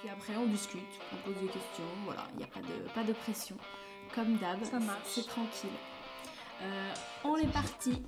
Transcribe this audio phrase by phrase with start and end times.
[0.00, 0.80] Puis après, on discute,
[1.12, 3.54] on pose des questions, voilà, il n'y a pas de, pas de pression.
[4.14, 4.58] Comme d'hab,
[5.04, 5.68] c'est tranquille.
[6.62, 8.00] Euh, on est parti.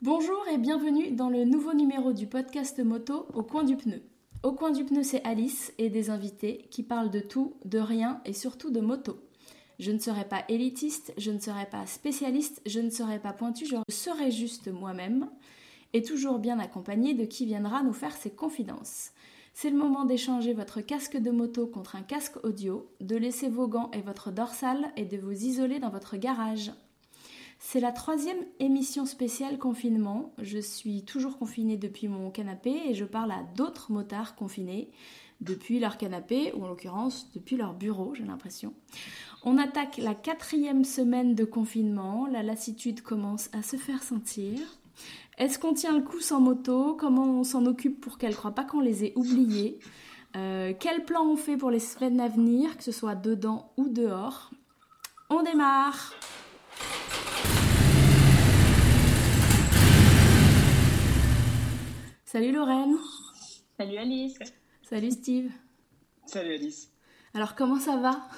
[0.00, 4.00] Bonjour et bienvenue dans le nouveau numéro du podcast moto Au coin du pneu.
[4.44, 8.20] Au coin du pneu, c'est Alice et des invités qui parlent de tout, de rien
[8.24, 9.18] et surtout de moto.
[9.80, 13.66] Je ne serai pas élitiste, je ne serai pas spécialiste, je ne serai pas pointu,
[13.66, 15.28] je serai juste moi-même
[15.94, 19.10] et toujours bien accompagné de qui viendra nous faire ses confidences.
[19.60, 23.66] C'est le moment d'échanger votre casque de moto contre un casque audio, de laisser vos
[23.66, 26.70] gants et votre dorsale et de vous isoler dans votre garage.
[27.58, 30.32] C'est la troisième émission spéciale confinement.
[30.40, 34.90] Je suis toujours confinée depuis mon canapé et je parle à d'autres motards confinés
[35.40, 38.74] depuis leur canapé, ou en l'occurrence depuis leur bureau, j'ai l'impression.
[39.42, 44.60] On attaque la quatrième semaine de confinement, la lassitude commence à se faire sentir.
[45.38, 46.94] Est-ce qu'on tient le coup sans moto?
[46.94, 49.78] Comment on s'en occupe pour qu'elle ne croient pas qu'on les ait oubliées?
[50.34, 53.88] Euh, Quel plan on fait pour les semaines à venir, que ce soit dedans ou
[53.88, 54.50] dehors?
[55.30, 56.12] On démarre!
[62.24, 62.96] Salut Lorraine.
[63.78, 64.38] Salut Alice.
[64.82, 65.52] Salut Steve.
[66.26, 66.90] Salut Alice.
[67.32, 68.28] Alors comment ça va?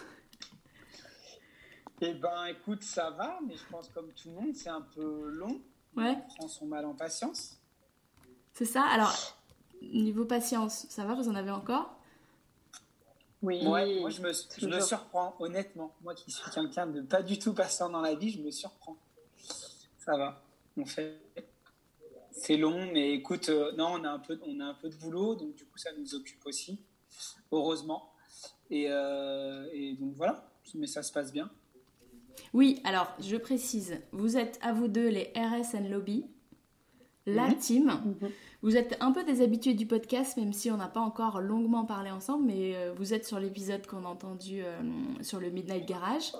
[2.02, 5.30] Eh ben écoute, ça va, mais je pense comme tout le monde, c'est un peu
[5.30, 5.62] long.
[5.96, 6.16] Ouais.
[6.16, 7.58] On prend son mal en patience.
[8.54, 8.82] C'est ça.
[8.82, 9.14] Alors,
[9.82, 11.96] niveau patience, ça va Vous en avez encore?
[13.42, 13.64] Oui.
[13.64, 15.94] moi, je me, je me, surprends, honnêtement.
[16.02, 18.96] Moi qui suis quelqu'un de pas du tout patient dans la vie, je me surprends.
[19.98, 20.42] Ça va.
[20.76, 21.18] On fait.
[22.32, 24.96] C'est long, mais écoute, euh, non, on a, un peu, on a un peu de
[24.96, 26.80] boulot, donc du coup, ça nous occupe aussi,
[27.52, 28.12] heureusement.
[28.70, 31.50] Et, euh, et donc voilà, mais ça se passe bien.
[32.52, 36.26] Oui, alors je précise, vous êtes à vous deux les RSN Lobby,
[37.26, 37.56] la mhm.
[37.56, 37.84] team.
[37.86, 38.30] Mhm.
[38.62, 41.86] Vous êtes un peu des habitués du podcast, même si on n'a pas encore longuement
[41.86, 44.80] parlé ensemble, mais euh, vous êtes sur l'épisode qu'on a entendu euh,
[45.22, 46.32] sur le Midnight Garage,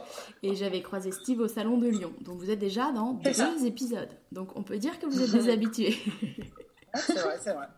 [0.43, 2.13] et j'avais croisé Steve au Salon de Lyon.
[2.21, 4.11] Donc vous êtes déjà dans deux épisodes.
[4.33, 5.97] Donc on peut dire que vous êtes des habitués.
[6.95, 7.69] c'est vrai, c'est vrai.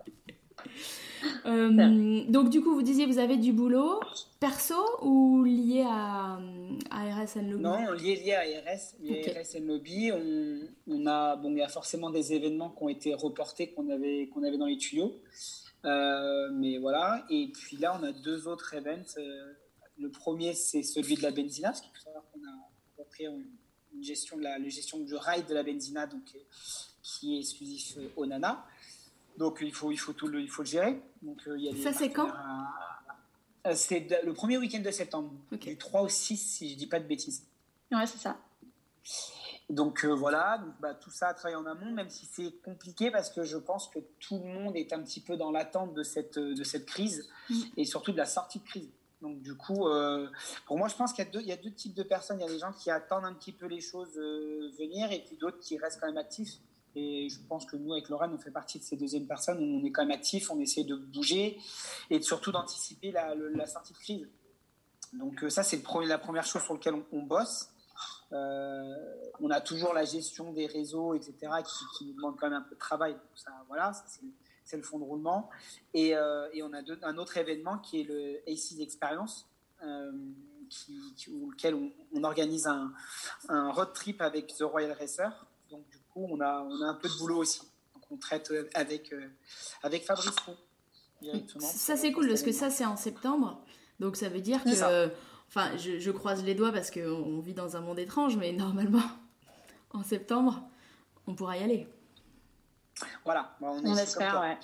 [1.46, 4.00] Euh, donc du coup, vous disiez vous avez du boulot
[4.40, 6.38] perso ou lié à,
[6.90, 7.62] à RSN Lobby?
[7.62, 10.10] Non, lié, lié à RS, lié RSN Lobby.
[10.12, 13.88] On, on, a, bon, il y a forcément des événements qui ont été reportés qu'on
[13.90, 15.20] avait, qu'on avait dans les tuyaux.
[15.84, 17.24] Euh, mais voilà.
[17.30, 19.18] Et puis là, on a deux autres events.
[19.18, 19.52] Euh,
[19.98, 22.68] le premier, c'est celui de la Benzina, parce qu'il faut savoir qu'on a
[22.98, 26.22] repris une gestion de la, gestion du ride de la Benzina, donc
[27.02, 28.64] qui est exclusif au Nana.
[29.38, 31.02] Donc il faut, il faut, tout le, il faut le gérer.
[31.22, 32.28] Donc, euh, il y a Ça, c'est quand
[33.66, 36.86] euh, C'est le premier week-end de septembre, du 3 au 6, si je ne dis
[36.86, 37.46] pas de bêtises.
[37.90, 38.36] Ouais, c'est ça.
[39.70, 43.10] Donc euh, voilà, donc, bah, tout ça à travailler en amont, même si c'est compliqué
[43.10, 46.02] parce que je pense que tout le monde est un petit peu dans l'attente de
[46.02, 47.54] cette, de cette crise mm.
[47.78, 48.90] et surtout de la sortie de crise.
[49.22, 49.86] Donc du coup,
[50.66, 52.40] pour moi, je pense qu'il y, y a deux types de personnes.
[52.40, 55.36] Il y a des gens qui attendent un petit peu les choses venir et puis
[55.36, 56.58] d'autres qui restent quand même actifs.
[56.94, 59.58] Et je pense que nous, avec Lorraine, on fait partie de ces deuxièmes personnes.
[59.58, 61.58] On est quand même actifs, on essaie de bouger
[62.10, 64.28] et surtout d'anticiper la, sortie de crise.
[65.14, 67.70] Donc euh, ça, c'est la première chose sur laquelle on, bosse.
[68.32, 68.94] Euh,
[69.40, 71.34] on a toujours la gestion des réseaux, etc.,
[71.98, 73.16] qui, nous demande quand même un peu de travail.
[73.34, 73.92] ça, voilà,
[74.64, 75.48] c'est le fond de roulement.
[75.94, 79.48] Et, euh, on a un autre événement qui est le ACES Experience,
[80.68, 81.74] qui, auquel
[82.14, 82.92] on, organise un,
[83.48, 85.46] un, road trip avec The Royal Racer.
[85.70, 87.60] Donc, du on a, on a un peu de boulot aussi.
[87.94, 89.28] Donc, on traite avec, euh,
[89.82, 90.56] avec Fabrice Roux
[91.20, 91.66] directement.
[91.66, 93.62] Ça, c'est cool parce que ça, c'est en septembre.
[94.00, 95.10] Donc, ça veut dire que.
[95.54, 99.02] Enfin, je, croise les doigts parce qu'on vit dans un monde étrange, mais normalement,
[99.90, 100.62] en septembre,
[101.26, 101.86] on pourra y aller.
[103.24, 104.56] Voilà, on, on espère, ouais.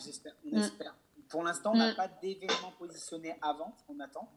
[0.51, 0.63] On mm.
[0.63, 0.97] espère.
[1.29, 1.97] Pour l'instant, on n'a mm.
[1.97, 4.33] pas d'événement positionné avant, on attend.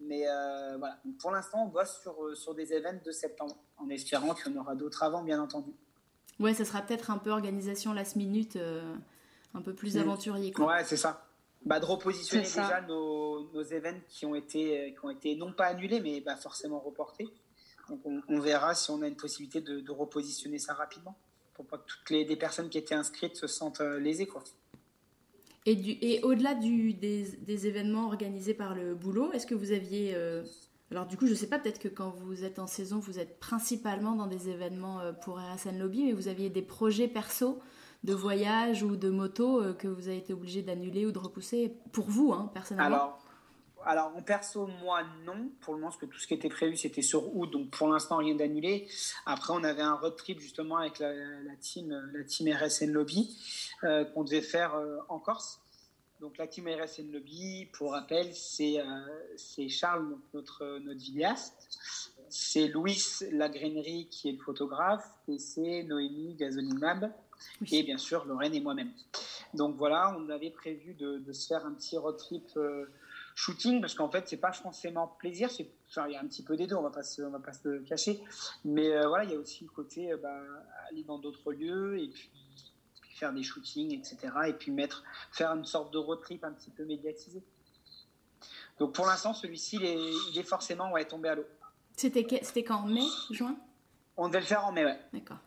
[0.00, 3.88] Mais euh, voilà, pour l'instant, on bosse sur, euh, sur des événements de septembre, en
[3.88, 5.72] espérant qu'il y en aura d'autres avant, bien entendu.
[6.42, 8.94] Ouais, ça sera peut-être un peu organisation last minute, euh,
[9.54, 10.00] un peu plus mm.
[10.00, 10.52] aventurier.
[10.52, 10.66] Quoi.
[10.66, 11.26] Ouais, c'est ça.
[11.64, 15.66] Bah, de repositionner déjà nos, nos événements qui ont, été, qui ont été non pas
[15.66, 17.28] annulés, mais bah, forcément reportés.
[17.88, 21.16] Donc on, verra si on a une possibilité de, de, repositionner ça rapidement,
[21.54, 24.26] pour pas que toutes les des personnes qui étaient inscrites se sentent euh, lésées.
[24.26, 24.42] Quoi.
[25.66, 29.70] Et, du, et au-delà du, des, des, événements organisés par le boulot, est-ce que vous
[29.70, 30.42] aviez euh,
[30.92, 33.18] alors du coup, je ne sais pas, peut-être que quand vous êtes en saison, vous
[33.18, 37.60] êtes principalement dans des événements euh, pour RSN Lobby, mais vous aviez des projets perso
[38.04, 41.74] de voyage ou de moto euh, que vous avez été obligé d'annuler ou de repousser
[41.92, 42.94] pour vous, hein, personnellement?
[42.94, 43.18] Alors,
[43.86, 45.50] alors, en perso, moi, non.
[45.62, 48.18] Pour le moment, que tout ce qui était prévu, c'était sur août, donc pour l'instant,
[48.18, 48.86] rien d'annulé.
[49.24, 51.10] Après, on avait un road trip justement avec la,
[51.58, 53.34] team, la team RSN Lobby
[53.82, 54.78] euh, qu'on devait faire
[55.08, 55.61] en Corse.
[56.22, 58.76] Donc la team RSN Lobby, pour rappel, c'est
[59.36, 61.68] c'est Charles, notre, notre vidéaste,
[62.28, 62.96] c'est Louis
[63.32, 67.12] Lagrainerie qui est le photographe, et c'est Noémie Gazolinab,
[67.72, 68.92] et bien sûr Lorraine et moi-même.
[69.54, 72.56] Donc voilà, on avait prévu de, de, se faire un petit road trip
[73.34, 75.72] shooting, parce qu'en fait, c'est pas forcément plaisir, c'est
[76.06, 77.52] il y a un petit peu des deux, on va pas se, on va pas
[77.52, 78.22] se cacher,
[78.64, 80.40] mais voilà, il y a aussi le côté bah,
[80.88, 82.30] aller dans d'autres lieux et puis
[83.22, 84.16] faire des shootings, etc.
[84.48, 87.40] Et puis mettre, faire une sorte de road trip un petit peu médiatisé.
[88.80, 91.46] Donc pour l'instant, celui-ci, il est, il est, forcément ouais, tombé à l'eau.
[91.96, 92.24] C'était
[92.64, 93.56] quand En mai Juin?
[94.16, 94.98] On devait le faire en mai, ouais.
[95.12, 95.38] D'accord.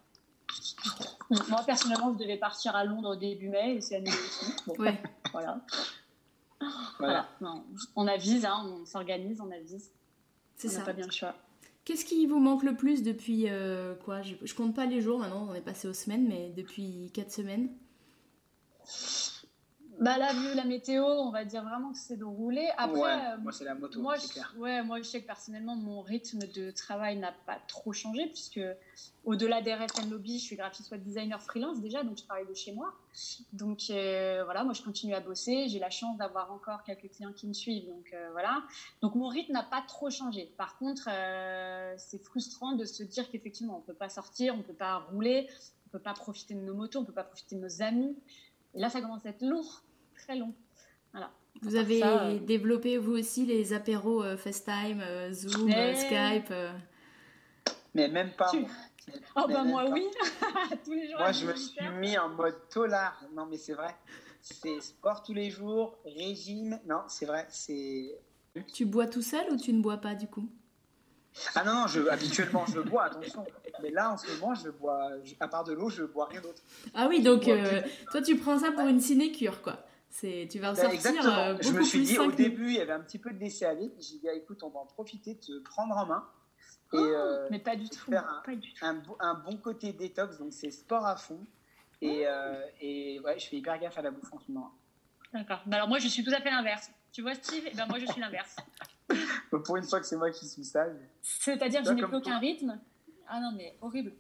[1.50, 4.54] Moi, personnellement, je devais partir à Londres début mai et c'est annulé aussi.
[4.66, 5.02] Bon, ouais.
[5.34, 5.60] voilà.
[6.98, 7.28] Voilà.
[7.42, 7.66] Non,
[7.98, 9.92] on avise, hein, on s'organise, on avise.
[10.56, 10.82] C'est ça.
[10.82, 11.36] pas bien le choix.
[11.86, 14.24] Qu'est-ce qui vous manque le plus depuis euh, quoi?
[14.24, 17.32] Je, je, compte pas les jours maintenant, on est passé aux semaines, mais depuis 4
[17.32, 17.70] semaines?
[20.00, 22.68] Bah là, vu la météo, on va dire vraiment que c'est de rouler.
[22.78, 24.54] Après, ouais, moi, c'est la moto, moi, clair.
[24.58, 28.60] Ouais, moi, je sais que personnellement, mon rythme de travail n'a pas trop changé, puisque
[29.24, 32.54] au-delà des RSN Lobby, je suis graphiste web designer freelance déjà, donc je travaille de
[32.54, 32.94] chez moi.
[33.54, 35.68] Donc euh, voilà, moi, je continue à bosser.
[35.68, 38.64] J'ai la chance d'avoir encore quelques clients qui me suivent, donc euh, voilà.
[39.02, 40.52] Donc mon rythme n'a pas trop changé.
[40.58, 44.74] Par contre, euh, c'est frustrant de se dire qu'effectivement, on peut pas sortir, on peut
[44.74, 45.48] pas rouler,
[45.88, 48.16] on peut pas profiter de nos motos, on peut pas profiter de nos amis.
[48.76, 49.82] Et là, ça commence à être lourd,
[50.16, 50.54] très long.
[51.12, 51.32] Voilà.
[51.62, 52.40] Vous avez ça, euh...
[52.40, 55.96] développé vous aussi les apéros euh, FaceTime, euh, Zoom, Mais...
[55.96, 56.54] Skype
[57.94, 58.50] Mais même pas.
[58.52, 58.66] Tu...
[59.36, 59.92] Oh bah moi pas.
[59.92, 60.04] oui,
[60.84, 61.20] tous les jours.
[61.20, 63.24] Moi je me suis mis en mode tolard.
[63.34, 63.96] Non mais c'est vrai.
[64.42, 66.80] C'est sport tous les jours, régime.
[66.86, 68.20] Non c'est vrai, c'est.
[68.74, 70.50] Tu bois tout seul ou tu ne bois pas du coup?
[71.56, 73.46] Ah non non, je, habituellement je bois, attention.
[73.82, 76.42] Mais là en ce moment je bois, je, à part de l'eau, je bois rien
[76.42, 76.62] d'autre.
[76.94, 79.80] Ah oui donc euh, toi tu prends ça pour une sinécure quoi.
[80.10, 81.38] C'est, tu vas en sortir Exactement.
[81.38, 83.66] euh, je me suis dit au début il y avait un petit peu de laisser
[83.66, 83.92] aller.
[84.00, 86.24] J'ai dit ah, écoute on va en profiter de te prendre en main.
[86.94, 88.10] Et, euh, mais pas du tout.
[88.10, 88.86] Faire un, pas du tout.
[88.86, 91.46] Un, un, bon côté détox, donc c'est sport à fond.
[92.02, 94.72] Et, euh, et ouais, je fais hyper gaffe à la bouffe en ce moment.
[95.34, 95.62] D'accord.
[95.66, 96.92] Bah alors moi, je suis tout à fait l'inverse.
[97.16, 97.66] Tu vois, Steve?
[97.66, 98.58] Et ben moi, je suis l'inverse.
[99.50, 100.98] Pour une fois que c'est moi qui suis sage.
[101.22, 102.78] C'est-à-dire que je n'ai plus aucun rythme.
[103.30, 104.12] Ah non, mais horrible.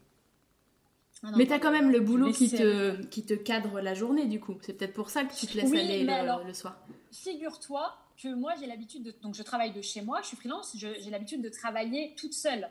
[1.21, 3.95] Ah non, mais tu as quand même le boulot qui te, qui te cadre la
[3.95, 4.55] journée, du coup.
[4.61, 6.77] C'est peut-être pour ça que tu te laisses oui, aller le, alors, le soir.
[7.11, 9.13] Figure-toi que moi, j'ai l'habitude de.
[9.21, 12.69] Donc, je travaille de chez moi, je suis freelance, j'ai l'habitude de travailler toute seule.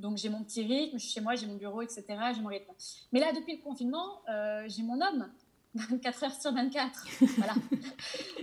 [0.00, 2.04] Donc, j'ai mon petit rythme, je suis chez moi, j'ai mon bureau, etc.
[2.34, 2.72] J'ai mon rythme.
[3.12, 5.30] Mais là, depuis le confinement, euh, j'ai mon homme.
[5.74, 7.06] 24 heures sur 24.
[7.36, 7.54] voilà.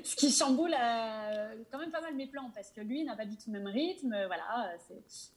[0.04, 3.26] Ce qui chamboule euh, quand même pas mal mes plans parce que lui n'a pas
[3.26, 4.16] du tout le même rythme.
[4.28, 4.72] Voilà,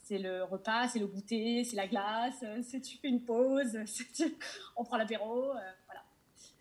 [0.03, 3.77] c'est le repas, c'est le goûter, c'est la glace, c'est tu fais une pause,
[4.15, 4.37] tu...
[4.77, 5.51] on prend l'apéro.
[5.51, 6.03] Euh, voilà.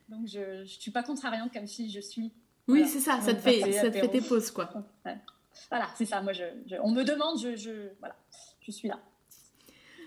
[0.09, 2.31] Donc je ne suis pas contrariante comme si je suis.
[2.67, 2.87] Oui, voilà.
[2.87, 4.71] c'est ça, ça te, fait, ça te fait tes pauses quoi.
[5.69, 6.21] Voilà, c'est ça.
[6.21, 8.15] Moi, je, je, on me demande, je, je, voilà,
[8.61, 8.99] je suis là.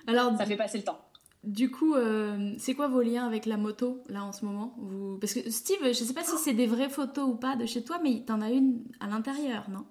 [0.06, 1.00] Alors, ça fait passer le temps.
[1.44, 4.74] Du coup, euh, c'est quoi vos liens avec la moto là en ce moment?
[4.78, 5.18] Vous...
[5.18, 7.82] Parce que Steve, je sais pas si c'est des vraies photos ou pas de chez
[7.82, 9.84] toi, mais t'en as une à l'intérieur, non?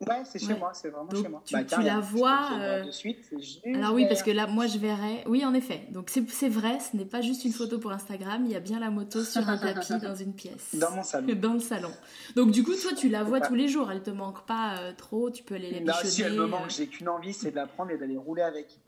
[0.00, 0.58] Ouais, c'est chez ouais.
[0.58, 1.42] moi, c'est vraiment Donc, chez moi.
[1.46, 2.50] Tu, bah, tu la vois.
[2.58, 2.84] Euh...
[2.84, 3.32] De suite,
[3.74, 5.24] Alors oui, parce que là, moi, je verrais.
[5.26, 5.86] Oui, en effet.
[5.92, 8.44] Donc c'est vrai, ce n'est pas juste une photo pour Instagram.
[8.44, 10.74] Il y a bien la moto sur un tapis dans une pièce.
[10.74, 11.34] Dans mon salon.
[11.40, 11.92] Dans le salon.
[12.36, 13.90] Donc du coup, toi, tu la vois tous les jours.
[13.90, 15.30] Elle te manque pas euh, trop.
[15.30, 16.04] Tu peux aller la bichonner.
[16.04, 18.42] Non, si elle me manque, j'ai qu'une envie, c'est de la prendre et d'aller rouler
[18.42, 18.78] avec.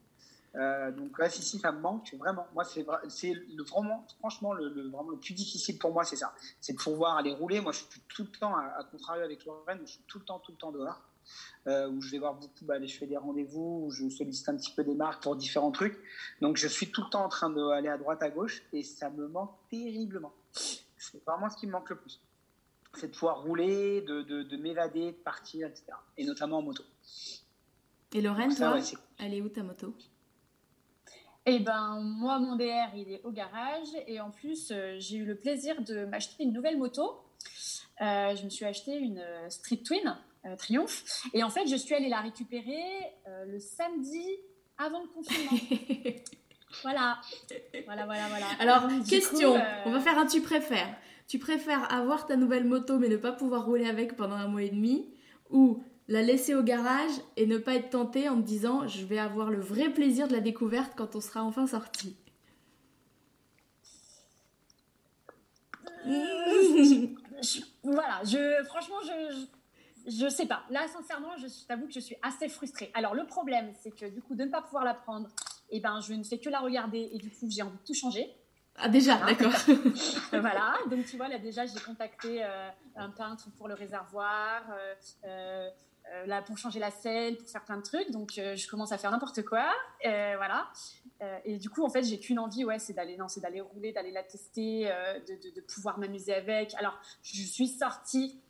[0.56, 2.46] Euh, donc là, si, si, ça me manque vraiment.
[2.54, 6.34] Moi, c'est vraiment, franchement, le, le, vraiment le plus difficile pour moi, c'est ça.
[6.60, 7.60] C'est de pouvoir aller rouler.
[7.60, 10.25] Moi, je suis tout le temps, à, à contrario avec Lorraine, je suis tout le
[10.25, 11.02] temps, tout le temps dehors.
[11.66, 14.56] Euh, où je vais voir beaucoup, bah, je fais des rendez-vous, où je sollicite un
[14.56, 15.98] petit peu des marques pour différents trucs.
[16.40, 19.10] Donc, je suis tout le temps en train d'aller à droite, à gauche, et ça
[19.10, 20.32] me manque terriblement.
[20.52, 22.20] C'est vraiment ce qui me manque le plus.
[22.94, 25.86] C'est de pouvoir rouler, de, de, de m'évader, de partir, etc.
[26.16, 26.84] Et notamment en moto.
[28.12, 28.96] Et Lorraine, ça, toi, ouais, est...
[29.18, 29.92] elle est où ta moto?
[31.47, 33.88] Eh ben, moi, mon DR, il est au garage.
[34.07, 37.23] Et en plus, euh, j'ai eu le plaisir de m'acheter une nouvelle moto.
[38.00, 41.05] Euh, je me suis acheté une Street Twin euh, Triumph.
[41.33, 42.83] Et en fait, je suis allée la récupérer
[43.26, 44.25] euh, le samedi
[44.79, 45.50] avant le confinement.
[46.83, 47.21] voilà.
[47.87, 48.47] Voilà, voilà, voilà.
[48.61, 49.55] Alors, Donc, question.
[49.55, 50.95] Coup, on va faire un tu préfères.
[51.26, 54.62] Tu préfères avoir ta nouvelle moto mais ne pas pouvoir rouler avec pendant un mois
[54.62, 55.12] et demi
[55.50, 59.18] ou la laisser au garage et ne pas être tenté en te disant je vais
[59.18, 62.16] avoir le vrai plaisir de la découverte quand on sera enfin sorti.
[67.42, 69.46] je, voilà, je, franchement, je,
[70.06, 70.62] je, je, sais pas.
[70.70, 72.92] Là, sincèrement, je t'avoue que je suis assez frustrée.
[72.94, 75.28] Alors, le problème, c'est que du coup, de ne pas pouvoir la prendre,
[75.70, 77.94] eh ben, je ne fais que la regarder et du coup, j'ai envie de tout
[77.94, 78.30] changer.
[78.76, 79.52] Ah déjà, d'accord.
[80.30, 82.44] voilà, donc tu vois, là déjà, j'ai contacté
[82.94, 84.62] un peintre pour le réservoir,
[86.26, 89.10] là pour changer la selle, pour faire plein de trucs, donc je commence à faire
[89.10, 89.66] n'importe quoi,
[90.02, 90.68] voilà.
[91.44, 94.12] et du coup, en fait, j'ai qu'une envie, ouais, c'est d'aller, c'est d'aller rouler, d'aller
[94.12, 94.84] la tester,
[95.26, 96.75] de, pouvoir m'amuser avec.
[96.75, 98.40] Alors, je suis sortie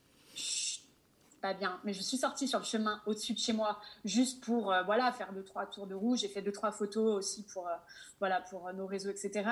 [1.40, 1.80] pas bien.
[1.84, 5.12] Mais je suis sortie sur le chemin au-dessus de chez moi juste pour euh, voilà
[5.12, 6.16] faire deux trois tours de roue.
[6.16, 7.74] J'ai fait deux trois photos aussi pour euh,
[8.18, 9.48] voilà pour euh, nos réseaux etc.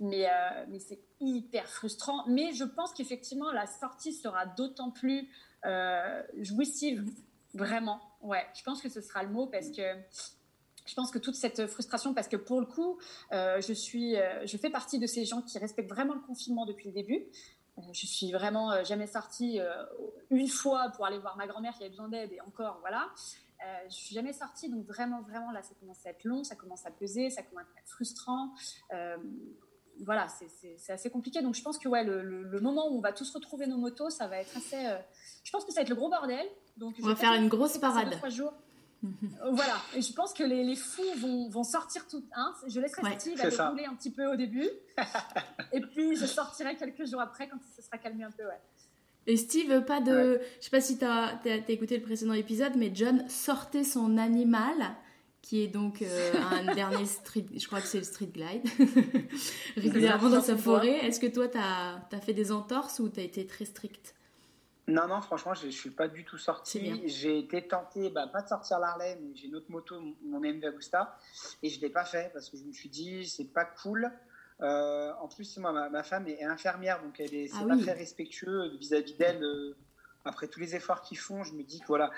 [0.00, 0.26] Mais
[0.68, 2.24] mais c'est hyper frustrant.
[2.26, 5.28] Mais je pense qu'effectivement la sortie sera d'autant plus
[6.36, 7.04] jouissive
[7.58, 8.00] vraiment.
[8.22, 9.82] Ouais, je pense que ce sera le mot parce que
[10.86, 12.98] je pense que toute cette frustration, parce que pour le coup,
[13.30, 16.94] je suis, je fais partie de ces gens qui respectent vraiment le confinement depuis le
[16.94, 17.26] début.
[17.92, 19.84] Je suis vraiment euh, jamais sortie euh,
[20.30, 23.08] une fois pour aller voir ma grand-mère qui avait besoin d'aide et encore, voilà.
[23.64, 26.54] Euh, je suis jamais sortie, donc vraiment, vraiment, là, ça commence à être long, ça
[26.54, 28.52] commence à peser, ça commence à être frustrant.
[30.04, 31.42] voilà, c'est assez compliqué.
[31.42, 34.28] Donc, je pense que ouais, le, moment où on va tous retrouver nos motos, ça
[34.28, 34.80] va être assez.
[35.42, 36.46] je pense que ça va être le gros bordel.
[36.78, 38.10] Donc, on va faire une grosse parade.
[38.12, 38.52] Trois jours.
[39.52, 42.24] Voilà, et je pense que les, les fous vont, vont, sortir tout.
[42.34, 44.68] Hein je laisserai ouais, Steve aller rouler un petit peu au début,
[45.72, 48.42] et puis je sortirai quelques jours après quand il se sera calmé un peu.
[48.42, 48.60] Ouais.
[49.28, 50.40] Et Steve, pas de.
[50.58, 54.74] Je sais pas si tu as, écouté le précédent épisode, mais John sortait son animal,
[55.42, 57.46] qui est donc euh, un dernier street.
[57.54, 58.66] Je crois que c'est le street glide,
[59.76, 61.06] régulièrement dans sa forêt.
[61.06, 64.14] Est-ce que toi, tu as, as, fait des entorses ou tu as été très strict
[64.88, 67.02] non, non, franchement, je ne suis pas du tout sorti.
[67.06, 70.64] J'ai été tenté, bah, pas de sortir l'Harley, mais j'ai une autre moto, mon MV
[70.64, 71.18] Agusta,
[71.62, 74.10] et je ne l'ai pas fait parce que je me suis dit, c'est pas cool.
[74.62, 78.76] Euh, en plus, moi, ma, femme est infirmière, donc elle est, ah pas très respectueux
[78.78, 79.44] vis-à-vis d'elle.
[79.44, 79.76] Euh,
[80.24, 82.10] après tous les efforts qu'ils font, je me dis que voilà,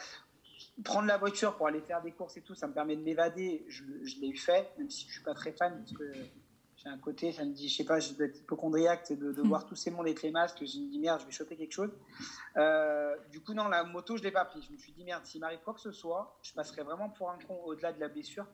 [0.84, 3.64] prendre la voiture pour aller faire des courses et tout, ça me permet de m'évader.
[3.68, 6.12] Je, je l'ai fait, même si je suis pas très fan, parce que
[6.82, 9.42] j'ai un côté, ça me dit, je sais pas, je dois être hypochondriaque, de, de,
[9.42, 11.72] voir tous ces mondes avec les masques, je me dis merde, je vais choper quelque
[11.72, 11.90] chose.
[12.56, 14.62] Euh, du coup, non, la moto, je l'ai pas pris.
[14.62, 17.30] Je me suis dit merde, s'il m'arrive quoi que ce soit, je passerai vraiment pour
[17.30, 18.46] un con au-delà de la blessure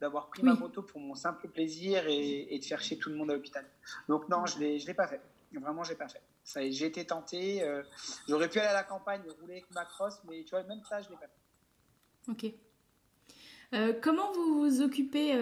[0.00, 3.30] d'avoir pris ma moto pour mon simple plaisir et, de faire chier tout le monde
[3.30, 3.64] à l'hôpital.
[4.08, 5.20] Donc non, je l'ai, je l'ai pas fait.
[5.52, 6.20] Vraiment, j'ai pas fait.
[6.44, 7.62] Ça, j'ai été tenté.
[7.62, 7.82] Euh,
[8.28, 11.00] j'aurais pu aller à la campagne, rouler avec ma crosse, mais tu vois, même ça,
[11.00, 12.30] je l'ai pas fait.
[12.30, 12.52] Ok.
[13.72, 15.34] Euh, comment vous vous occupez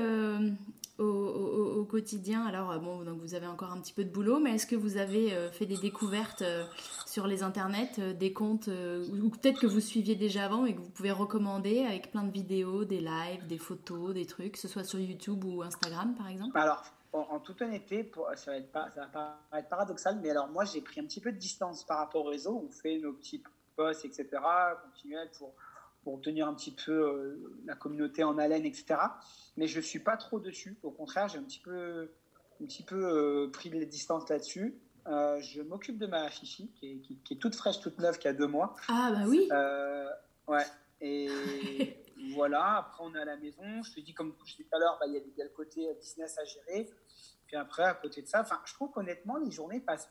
[0.98, 4.54] au, quotidien Alors, euh, bon, donc vous avez encore un petit peu de boulot, mais
[4.54, 6.64] est-ce que vous avez euh, fait des découvertes euh,
[7.06, 10.90] sur les internets, des comptes, ou peut-être que vous suiviez déjà avant et que vous
[10.90, 14.84] pouvez recommander avec plein de vidéos, des lives, des photos, des trucs, que ce soit
[14.84, 16.56] sur YouTube ou Instagram par exemple?
[16.58, 16.82] Alors,
[17.12, 20.80] en, toute honnêteté, ça, va être pas, ça va paraître paradoxal, mais alors moi j'ai
[20.80, 22.64] pris un petit peu de distance par rapport au réseau.
[22.66, 23.42] On fait nos petits
[23.76, 24.26] posts, etc.,
[24.84, 25.52] continuels pour
[26.04, 28.96] pour tenir un petit peu euh, la communauté en haleine, etc.
[29.56, 30.76] Mais je ne suis pas trop dessus.
[30.82, 32.10] Au contraire, j'ai un petit peu,
[32.62, 34.78] un petit peu euh, pris les distances là-dessus.
[35.06, 38.28] Euh, je m'occupe de ma Fifi, qui est, qui, est, toute fraîche, toute neuve, qui
[38.28, 38.76] a deux mois.
[38.88, 39.48] Ah bah oui.
[40.46, 40.64] ouais.
[41.00, 41.28] Et
[42.34, 42.76] voilà.
[42.78, 43.82] Après, on est à la maison.
[43.82, 45.88] Je te dis, comme je disais tout à l'heure, bah, il y, a le côté
[46.00, 46.90] business à gérer.
[47.46, 50.10] Puis après, à côté de ça, enfin, je trouve qu'honnêtement, les journées passent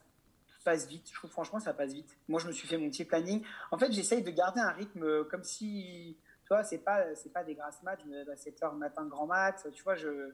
[0.63, 1.07] passe vite.
[1.09, 2.17] Je trouve franchement ça passe vite.
[2.27, 3.43] Moi je me suis fait mon petit planning.
[3.71, 7.31] En fait j'essaye de garder un rythme euh, comme si, tu vois, c'est pas c'est
[7.31, 8.01] pas des grasses matchs,
[8.31, 9.67] à 7 h matin grand mat.
[9.73, 10.33] Tu vois, je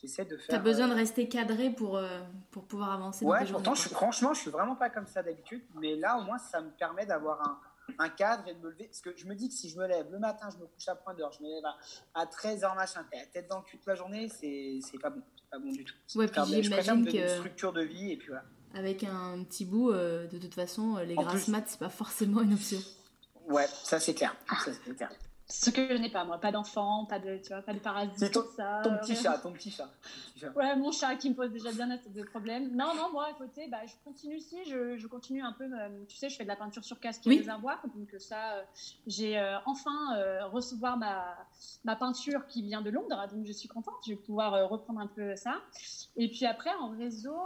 [0.00, 0.46] j'essaie de faire.
[0.48, 3.24] T'as besoin de euh, rester cadré pour euh, pour pouvoir avancer.
[3.24, 6.38] Ouais, pourtant je, franchement je suis vraiment pas comme ça d'habitude, mais là au moins
[6.38, 7.60] ça me permet d'avoir un
[7.98, 8.86] un cadre et de me lever.
[8.86, 10.88] Parce que je me dis que si je me lève le matin, je me couche
[10.88, 11.64] à point d'heure, je me lève
[12.14, 15.22] à, 13h, machin, la tête dans le cul toute la journée, c'est pas bon.
[15.50, 15.94] pas bon du tout.
[16.14, 17.16] Ouais, puis j'imagine que.
[17.16, 20.96] Une structure de vie et puis voilà avec un petit bout, euh, de toute façon,
[20.98, 22.78] les grasses mat, c'est pas forcément une option.
[23.48, 24.36] Ouais, ça c'est clair.
[24.96, 25.10] clair.
[25.48, 28.32] Ce que je n'ai pas, moi, pas d'enfant, pas de, tu vois, pas de parasites,
[28.32, 28.82] ton, ça.
[28.84, 29.88] Ton petit chat, ton petit chat.
[30.54, 32.70] Ouais, mon chat qui me pose déjà bien assez de problèmes.
[32.76, 36.04] Non, non, moi à côté, bah, je continue aussi, je, je continue un peu, euh,
[36.06, 38.62] tu sais, je fais de la peinture sur casque et réservoir, donc ça, euh,
[39.08, 39.90] j'ai enfin
[40.52, 41.36] recevoir ma,
[41.82, 45.08] ma peinture qui vient de Londres, donc je suis contente, je vais pouvoir reprendre un
[45.08, 45.56] peu ça.
[46.14, 47.36] Et puis après, en réseau,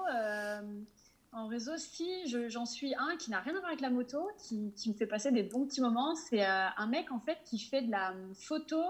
[1.35, 2.09] en réseau, si
[2.49, 5.07] j'en suis un qui n'a rien à voir avec la moto, qui, qui, me fait
[5.07, 8.15] passer des bons petits moments, c'est euh, un mec en fait qui fait de la
[8.35, 8.81] photo,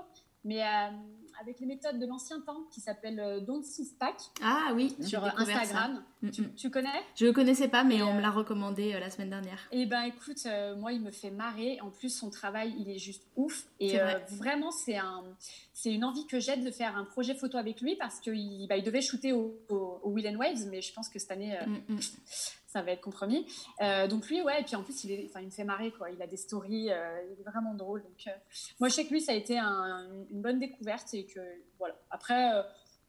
[0.44, 0.90] mais euh,
[1.40, 3.62] avec les méthodes de l'ancien temps qui s'appelle euh, Don't
[3.98, 4.16] Pack.
[4.42, 6.02] Ah oui, sur Instagram.
[6.22, 6.54] Mm, mm.
[6.56, 7.02] Tu, connais?
[7.16, 9.58] Je ne connaissais pas, mais on me l'a recommandé euh, la semaine dernière.
[9.72, 11.80] Eh ben écoute, euh, moi il me fait marrer.
[11.80, 13.64] En plus, son travail, il est juste ouf.
[13.80, 13.98] Et
[14.30, 15.22] vraiment, c'est un,
[15.75, 18.76] c'est une envie que j'ai de faire un projet photo avec lui parce qu'il bah,
[18.76, 21.99] il devait shooter au, au, Will and Waves, mais je pense que cette année, mm,
[22.75, 23.47] ça va être compromis.
[23.83, 26.11] Euh, donc lui, ouais, et puis en plus, il, est, il me fait marrer, quoi.
[26.11, 28.02] Il a des stories, euh, il est vraiment drôle.
[28.02, 28.31] Donc, euh,
[28.81, 31.40] moi, je sais que lui, ça a été une bonne découverte et que,
[31.78, 31.95] voilà.
[32.11, 32.50] Après,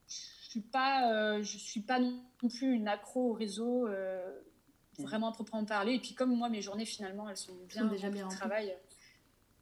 [0.07, 5.03] je suis pas, je suis pas non plus une accro au réseau, mm.
[5.03, 5.95] vraiment à proprement parler.
[5.95, 8.75] Et puis comme moi, mes journées finalement, elles sont bien déjà bien travail.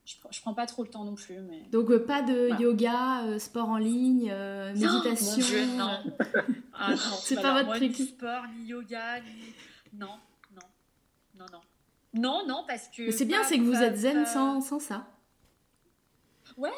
[0.06, 1.40] Je, je, prends pas trop le temps non plus.
[1.40, 1.62] Mais...
[1.72, 4.34] Donc pas de yoga, sport en ligne,
[4.76, 5.66] méditation.
[5.78, 6.04] non.
[6.74, 6.98] ah, non.
[7.22, 7.98] C'est pas votre truc.
[7.98, 9.54] Ni sport, ni yoga, ni...
[9.94, 10.20] non,
[10.54, 10.68] non,
[11.36, 11.60] non, non.
[12.14, 13.12] Non, non, parce que.
[13.12, 15.08] c'est bien, c'est que vous êtes zen sans, sans, ça.
[16.58, 16.70] Ouais,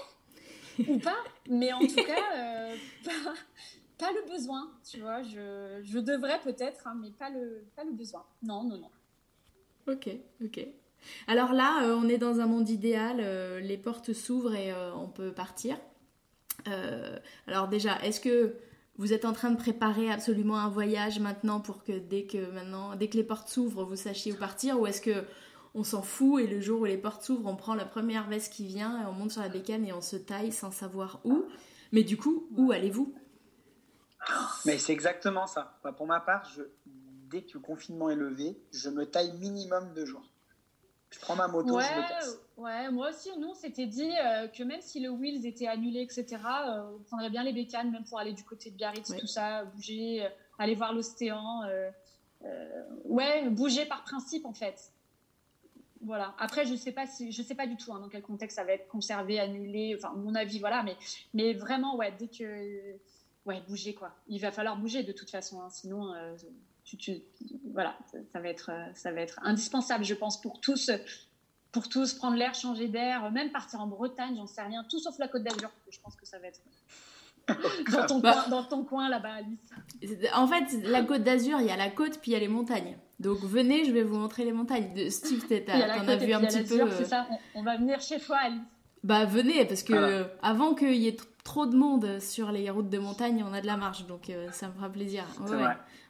[0.88, 1.18] ou pas,
[1.50, 2.76] mais en tout cas, euh,
[3.98, 5.22] pas, le besoin, tu vois.
[5.24, 8.26] Je, je devrais peut-être, hein, mais pas le, pas le besoin.
[8.42, 8.92] Non, non, non.
[9.88, 10.10] Ok,
[10.44, 10.68] ok.
[11.28, 15.08] Alors là, euh, on est dans un monde idéal, euh, les portes s'ouvrent et on
[15.08, 15.78] peut partir.
[17.48, 18.56] alors déjà, est-ce que
[18.98, 22.96] vous êtes en train de préparer absolument un voyage maintenant pour que dès que maintenant,
[22.96, 25.24] dès que les portes s'ouvrent, vous sachiez où partir Ou est-ce que
[25.74, 28.54] on s'en fout et le jour où les portes s'ouvrent, on prend la première veste
[28.54, 31.46] qui vient et on monte sur la bécane et on se taille sans savoir où?
[31.92, 33.14] Mais du coup, où allez-vous?
[34.66, 35.80] Mais c'est exactement ça.
[35.98, 36.50] pour ma part,
[37.30, 40.26] dès que le confinement est levé, je me taille minimum deux jours.
[41.16, 42.38] Je prends ma moto, je me casse.
[42.58, 46.02] Ouais, moi aussi, nous, on s'était dit euh, que même si le Wheels était annulé,
[46.02, 49.28] etc., euh, on prendrait bien les bécanes, même pour aller du côté de Biarritz, tout
[49.28, 50.30] ça, bouger, euh,
[50.60, 51.62] aller voir l'océan.
[53.06, 54.92] ouais, bouger par principe, en fait.
[56.02, 56.36] Voilà.
[56.38, 58.64] Après, je sais pas si, je sais pas du tout hein, dans quel contexte ça
[58.64, 59.96] va être conservé, annulé.
[59.98, 60.84] Enfin, mon avis, voilà.
[60.84, 60.98] Mais,
[61.34, 62.96] mais vraiment, ouais, dès que,
[63.46, 64.12] ouais, bouger quoi.
[64.28, 66.14] Il va falloir bouger de toute façon, hein, sinon
[67.74, 67.98] voilà,
[68.32, 70.92] ça va, être, ça va être indispensable, je pense, pour tous,
[71.72, 75.18] pour tous prendre l'air, changer d'air, même partir en Bretagne, j'en sais rien, tout sauf
[75.20, 75.72] la Côte d'Azur.
[75.90, 76.62] Je pense que ça va être
[77.92, 78.34] dans ton, bah.
[78.34, 80.20] coin, dans ton coin là-bas, Alice.
[80.34, 82.48] En fait, la Côte d'Azur, il y a la côte, puis il y a les
[82.48, 82.98] montagnes.
[83.20, 85.10] Donc venez, je vais vous montrer les montagnes.
[85.10, 86.82] Steve, t'en as vu un petit peu.
[86.82, 88.62] Euh, ça, on, va venir chez toi, Alice.
[89.04, 92.98] Bah venez, parce que avant qu'il y ait trop de monde sur les routes de
[92.98, 95.26] montagne, on a de la marge, donc euh, ça me fera plaisir.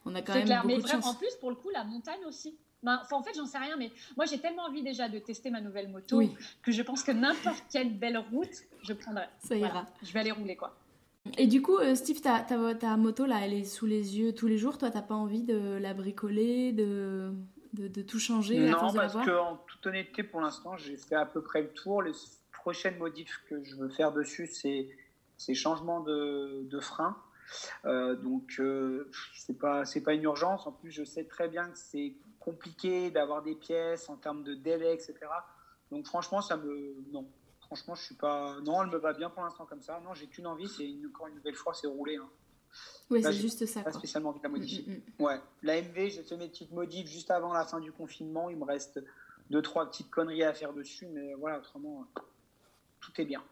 [0.05, 1.05] On a quand même beaucoup de chance.
[1.05, 2.57] En plus, pour le coup, la montagne aussi.
[2.83, 5.59] Ben, en fait, j'en sais rien, mais moi, j'ai tellement envie déjà de tester ma
[5.59, 6.21] nouvelle moto
[6.61, 9.25] que je pense que n'importe quelle belle route, je prendrai.
[9.39, 9.85] Ça ira.
[10.03, 10.75] Je vais aller rouler, quoi.
[11.39, 14.45] Et du coup, euh, Steve, ta, ta, moto, là, elle est sous les yeux tous
[14.45, 14.77] les jours.
[14.77, 17.33] Toi, t'as pas envie de la bricoler, de,
[17.73, 21.63] de, tout changer Non, parce qu'en toute honnêteté, pour l'instant, j'ai fait à peu près
[21.63, 22.03] le tour.
[22.03, 22.11] Les
[22.51, 24.87] prochaines modifs que je veux faire dessus, c'est
[25.37, 27.17] ces changements de, de frein.
[27.85, 30.67] Euh, donc, euh, c'est pas, c'est pas une urgence.
[30.67, 34.53] En plus, je sais très bien que c'est compliqué d'avoir des pièces en termes de
[34.53, 35.15] délai, etc.
[35.91, 36.95] Donc, franchement, ça me.
[37.11, 37.27] Non.
[37.61, 38.59] Franchement, je suis pas.
[38.61, 39.99] Non, elle me va bien pour l'instant comme ça.
[40.03, 42.17] Non, j'ai qu'une envie, c'est une, encore une nouvelle fois, c'est rouler.
[42.17, 42.29] Hein.
[43.09, 43.81] Oui, c'est juste ça.
[43.81, 44.83] Pas spécialement envie de la modifier.
[44.85, 45.23] Mm, mm, mm.
[45.23, 45.39] Ouais.
[45.63, 48.49] La MV, j'ai fait mes petites modifs juste avant la fin du confinement.
[48.49, 49.03] Il me reste
[49.49, 52.05] deux, trois petites conneries à faire dessus, mais voilà, autrement,
[52.99, 53.43] tout est bien.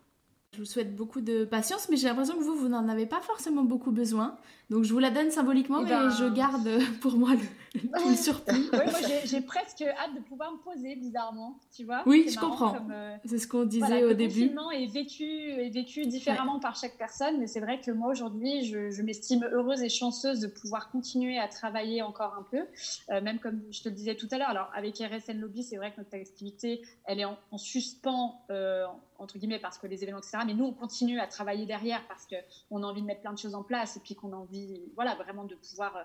[0.53, 3.21] Je vous souhaite beaucoup de patience, mais j'ai l'impression que vous, vous n'en avez pas
[3.21, 4.37] forcément beaucoup besoin.
[4.69, 6.69] Donc je vous la donne symboliquement, eh mais ben, je garde
[7.01, 8.69] pour moi le, le surplus.
[8.73, 12.03] oui, moi j'ai presque hâte de pouvoir me poser, bizarrement, tu vois.
[12.05, 12.75] Oui, je comprends.
[12.91, 14.41] Euh, c'est ce qu'on disait au début.
[14.41, 18.11] Le confinement est vécu, est vécu différemment par chaque personne, mais c'est vrai que moi
[18.11, 22.63] aujourd'hui, je, m'estime heureuse et chanceuse de pouvoir continuer à travailler encore un peu,
[23.11, 24.49] euh, même comme je te le disais tout à l'heure.
[24.49, 28.41] Alors avec RSN Lobby, c'est vrai que notre activité, elle est en, suspens.
[28.49, 28.85] Euh,
[29.23, 30.39] entre guillemets, parce que les événements, etc.
[30.45, 33.37] Mais nous, on continue à travailler derrière parce qu'on a envie de mettre plein de
[33.37, 36.03] choses en place et puis qu'on a envie, voilà, vraiment de pouvoir euh,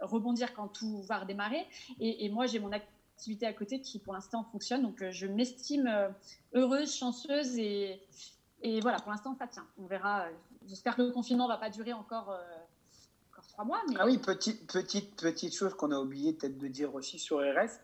[0.00, 1.66] rebondir quand tout va redémarrer.
[1.98, 4.82] Et, moi, j'ai mon activité à côté qui, pour l'instant, fonctionne.
[4.82, 6.08] Donc, euh, je m'estime euh,
[6.54, 8.00] heureuse, chanceuse et,
[8.62, 9.66] et voilà, pour l'instant, ça tient.
[9.78, 10.26] On verra.
[10.66, 12.38] J'espère que le confinement ne va pas durer encore.
[13.48, 17.18] trois mois, Ah oui, petite, petite, petite chose qu'on a oublié peut-être de dire aussi
[17.18, 17.80] sur RS,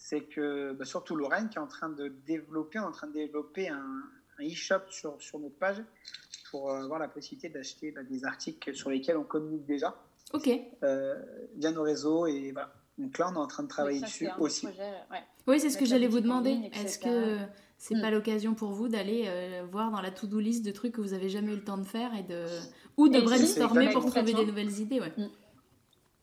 [0.00, 3.68] c'est que bah, surtout Lorraine qui est en train de développer, en train de développer
[3.68, 4.02] un,
[4.40, 5.82] e-shop sur, sur notre page
[6.50, 9.96] pour euh, avoir la possibilité d'acheter bah, des articles sur lesquels on communique déjà.
[10.32, 10.48] Ok.
[10.82, 11.14] Euh,
[11.56, 12.72] via nos réseaux et voilà.
[12.98, 14.66] Donc là, on est en train de travailler dessus aussi.
[15.46, 16.70] Oui, c'est ce que j'allais vous demander.
[16.74, 17.38] Est-ce que
[17.78, 18.02] c'est hmm.
[18.02, 21.14] pas l'occasion pour vous d'aller euh, voir dans la to-do list de trucs que vous
[21.14, 22.44] avez jamais eu le temps de faire et de
[22.98, 25.12] ou de brainstormer pour trouver des nouvelles idées, ouais.
[25.16, 25.28] Hmm.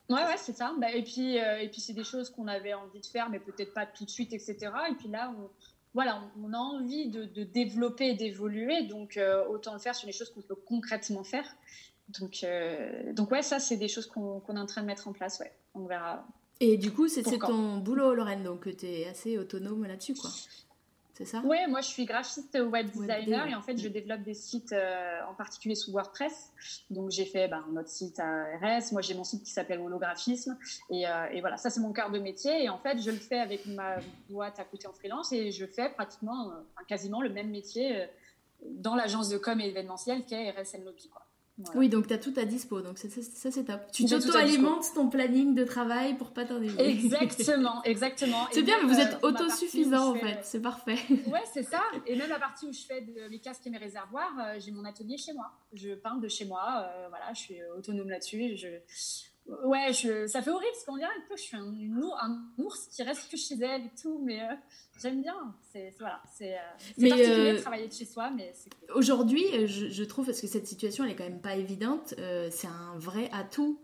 [0.10, 0.74] Ouais, ouais, c'est ça.
[0.80, 3.74] Bah, et puis, et puis c'est des choses qu'on avait envie de faire, mais peut-être
[3.74, 4.56] pas tout de suite, etc.
[4.90, 5.50] Et puis là, on,
[5.94, 10.14] voilà, on, a envie de, développer et d'évoluer, donc euh, autant le faire sur les
[10.14, 11.46] choses qu'on peut concrètement faire.
[12.20, 15.14] Donc, euh, donc ouais, ça, c'est des choses qu'on est en train de mettre en
[15.14, 15.52] place, ouais.
[15.74, 16.26] On verra.
[16.60, 20.32] Et du coup, c'est ton boulot, Lorraine, donc tu es assez autonome là-dessus, quoi
[21.18, 21.42] c'est ça?
[21.44, 25.20] Oui, moi je suis graphiste web designer et en fait je développe des sites euh,
[25.28, 26.54] en particulier sous WordPress.
[26.92, 30.56] Donc j'ai fait ben, notre site à RS, moi j'ai mon site qui s'appelle Holographisme
[30.92, 33.18] et, euh, et, voilà, ça c'est mon cœur de métier et en fait je le
[33.18, 33.96] fais avec ma
[34.30, 36.52] boîte à côté en freelance et je fais pratiquement,
[36.88, 38.06] quasiment le même métier euh,
[38.62, 41.10] dans l'agence de com et événementiel qu'est RSN Lobby.
[41.10, 41.27] Quoi.
[41.74, 43.82] Oui, donc tu as tout à dispo, donc ça, c'est top.
[43.92, 46.80] Tu t'auto-alimentes ton planning de travail pour pas t'ennuyer.
[46.80, 48.48] Exactement, exactement.
[48.52, 50.98] C'est bien, mais vous êtes euh, autosuffisant en fait, c'est parfait.
[51.28, 51.82] Ouais, c'est ça.
[52.06, 54.72] Et même la partie où je fais de mes casques et mes réservoirs, euh, j'ai
[54.72, 55.52] mon atelier chez moi.
[55.74, 58.56] Je peins de chez moi, euh, voilà, je suis autonome là-dessus.
[58.56, 58.68] Je...
[59.64, 60.28] Ouais, je...
[60.28, 61.74] ça fait horrible parce qu'on dirait un peu que je suis un,
[62.22, 64.42] un, ours qui reste que chez elle et tout, mais
[65.02, 65.56] j'aime bien.
[65.72, 68.54] C'est voilà, c'est euh, particulier de travailler de chez soi, mais
[68.94, 72.14] aujourd'hui, je, je, trouve parce que cette situation elle est quand même pas évidente.
[72.52, 73.80] c'est un vrai atout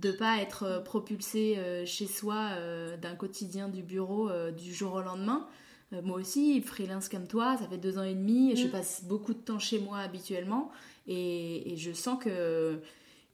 [0.00, 4.94] de pas être euh, propulsé euh, chez soi euh, d'un quotidien du bureau du jour
[4.94, 5.46] au lendemain.
[6.02, 8.70] moi aussi, freelance comme toi, ça fait deux ans et demi, je mm.
[8.70, 10.70] passe beaucoup de temps chez moi habituellement,
[11.06, 12.80] et, je sens que,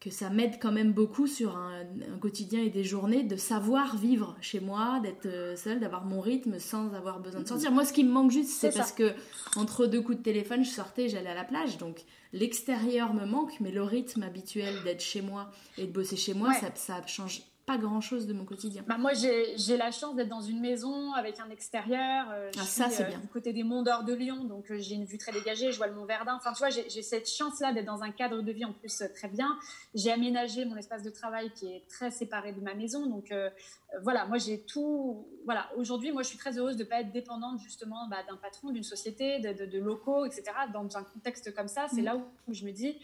[0.03, 1.85] que ça m'aide quand même beaucoup sur un,
[2.21, 6.93] quotidien et des journées de savoir vivre chez moi, d'être seule, d'avoir mon rythme sans
[6.93, 7.71] avoir besoin de sortir.
[7.71, 9.12] Moi, ce qui me manque juste, c'est parce que
[9.55, 13.53] entre deux coups de téléphone, je sortais, j'allais à la plage, donc l'extérieur me manque,
[13.61, 17.43] mais le rythme habituel d'être chez moi et de bosser chez moi, ça, ça change
[17.72, 18.85] pas grand chose de mon quotidien.
[18.87, 22.26] Bah moi, j'ai la chance d'être dans une maison avec un extérieur.
[22.30, 23.18] Euh, ah, ça, c'est euh, bien.
[23.18, 25.78] Du côté des monts d'or de Lyon, donc euh, j'ai une vue très dégagée, je
[25.78, 26.37] vois le mont Verdun.
[26.37, 29.28] Enfin, tu vois, j'ai cette chance-là d'être dans un cadre de vie en plus très
[29.28, 29.58] bien.
[29.94, 33.06] J'ai aménagé mon espace de travail qui est très séparé de ma maison.
[33.06, 33.32] Donc
[34.02, 35.26] voilà, moi, j'ai tout.
[35.44, 38.37] Voilà, aujourd'hui, moi, je suis très heureuse de ne pas être dépendante justement bah, d'un
[38.37, 40.44] patron, d'une société, de, locaux, etc.
[40.72, 42.04] Dans un contexte comme ça, c'est mm.
[42.04, 42.98] là où je me dis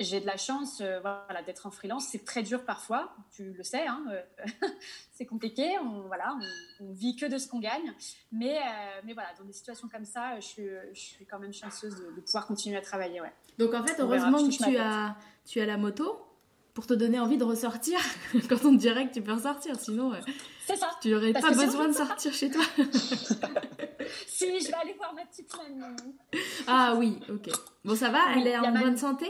[0.00, 2.06] j'ai de la chance euh, voilà, d'être en freelance.
[2.10, 4.66] C'est très dur parfois, tu le sais, hein, euh,
[5.12, 5.78] c'est compliqué.
[5.78, 6.36] On, voilà,
[6.80, 7.92] on, vit que de ce qu'on gagne.
[8.30, 11.52] Mais, euh, mais voilà, dans des situations comme ça, je suis, je suis quand même
[11.52, 13.20] chanceuse de, pouvoir continuer à travailler.
[13.20, 13.32] Ouais.
[13.58, 16.26] Donc en fait, heureusement que tu as, tu as la moto
[16.74, 18.00] pour te donner envie de ressortir
[18.48, 19.76] quand on te dirait que tu peux ressortir.
[19.78, 20.12] Sinon,
[20.66, 20.90] ça.
[21.02, 22.64] tu n'aurais pas besoin de sortir chez toi.
[24.26, 26.14] si, je vais aller voir ma petite mamie.
[26.66, 27.50] Ah oui, ok.
[27.84, 29.26] Bon, ça va Elle est en bonne santé?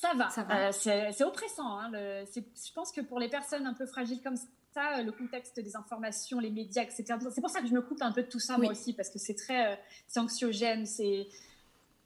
[0.00, 0.28] Ça va.
[0.68, 1.78] Euh, c'est oppressant.
[1.78, 4.36] Hein, je pense que pour les personnes un peu fragiles comme
[4.72, 7.04] ça, le contexte des informations, les médias, etc.
[7.34, 9.10] C'est pour ça que je me coupe un peu de tout ça moi aussi, parce
[9.10, 11.26] que c'est très, euh, c'est anxiogène, c'est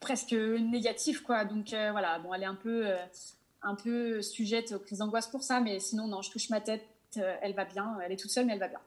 [0.01, 1.45] presque négatif, quoi.
[1.45, 2.87] Donc euh, voilà, bon, elle est un peu,
[3.63, 6.87] un peu sujette aux crises d'angoisse pour ça, mais sinon non, je touche ma tête,
[7.17, 8.81] elle va bien, elle est toute seule, mais elle va bien.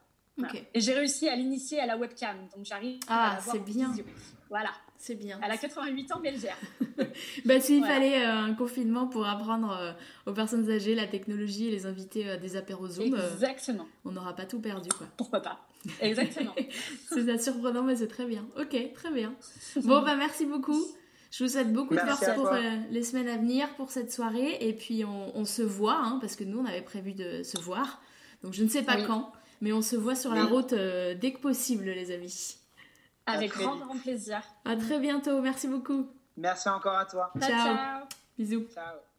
[0.74, 3.94] Et j'ai réussi à l'initier à la webcam, donc j'arrive ah, c'est bien.
[4.50, 4.72] Voilà.
[4.97, 5.39] C'est bien.
[5.43, 6.58] Elle a 88 ans, mais elle gère.
[7.45, 9.91] bah, s'il fallait euh, un confinement pour apprendre euh,
[10.25, 13.86] aux personnes âgées la technologie et les inviter à des apéros Zoom, Exactement.
[14.05, 14.89] on n'aura pas tout perdu.
[14.89, 15.08] Quoi.
[15.17, 15.60] Pourquoi pas?
[16.01, 16.55] Exactement.
[17.10, 18.47] c'est surprenant, mais c'est très bien.
[18.60, 19.36] Ok, très bien.
[19.84, 20.81] Bon, bah merci beaucoup.
[21.31, 24.58] Je vous souhaite beaucoup de force pour euh, les semaines à venir, pour cette soirée.
[24.62, 28.01] Et puis, on, se voit, hein, parce que nous, on avait prévu de se voir.
[28.41, 31.39] Donc, je ne sais pas quand, mais on se voit sur la route dès que
[31.39, 32.58] possible, les amis.
[33.26, 34.42] Avec grand, grand plaisir.
[34.66, 35.42] À très bientôt.
[35.42, 36.08] Merci beaucoup.
[36.38, 37.32] Merci encore à toi.
[37.40, 38.06] ciao.
[38.38, 38.68] Bisous.
[38.74, 39.14] Ciao.